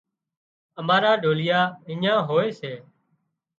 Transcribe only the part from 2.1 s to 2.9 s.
هوئي سي